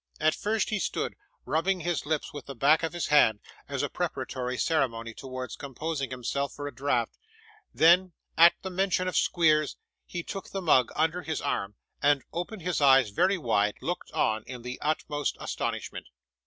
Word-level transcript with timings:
At 0.19 0.33
first 0.33 0.71
he 0.71 0.79
stood, 0.79 1.15
rubbing 1.45 1.81
his 1.81 2.07
lips 2.07 2.33
with 2.33 2.47
the 2.47 2.55
back 2.55 2.81
of 2.81 2.91
his 2.93 3.09
hand, 3.09 3.39
as 3.69 3.83
a 3.83 3.87
preparatory 3.87 4.57
ceremony 4.57 5.13
towards 5.13 5.55
composing 5.55 6.09
himself 6.09 6.53
for 6.53 6.67
a 6.67 6.73
draught; 6.73 7.19
then, 7.71 8.13
at 8.35 8.55
the 8.63 8.71
mention 8.71 9.07
of 9.07 9.15
Squeers, 9.15 9.77
he 10.07 10.23
took 10.23 10.49
the 10.49 10.59
mug 10.59 10.91
under 10.95 11.21
his 11.21 11.39
arm, 11.39 11.75
and 12.01 12.23
opening 12.33 12.65
his 12.65 12.81
eyes 12.81 13.11
very 13.11 13.37
wide, 13.37 13.75
looked 13.79 14.11
on, 14.11 14.43
in 14.47 14.63
the 14.63 14.79
utmost 14.81 15.37
astonishment. 15.39 16.07